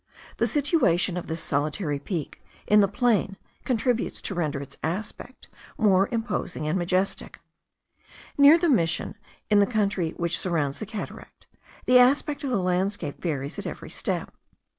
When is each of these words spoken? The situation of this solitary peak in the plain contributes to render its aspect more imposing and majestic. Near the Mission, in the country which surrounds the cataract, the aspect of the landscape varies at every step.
The 0.37 0.47
situation 0.47 1.15
of 1.15 1.27
this 1.27 1.43
solitary 1.43 1.99
peak 1.99 2.43
in 2.65 2.79
the 2.79 2.87
plain 2.87 3.37
contributes 3.65 4.19
to 4.23 4.33
render 4.33 4.59
its 4.59 4.75
aspect 4.81 5.47
more 5.77 6.09
imposing 6.11 6.67
and 6.67 6.75
majestic. 6.75 7.39
Near 8.35 8.57
the 8.57 8.67
Mission, 8.67 9.13
in 9.51 9.59
the 9.59 9.67
country 9.67 10.15
which 10.17 10.39
surrounds 10.39 10.79
the 10.79 10.87
cataract, 10.87 11.45
the 11.85 11.99
aspect 11.99 12.43
of 12.43 12.49
the 12.49 12.57
landscape 12.57 13.21
varies 13.21 13.59
at 13.59 13.67
every 13.67 13.91
step. 13.91 14.33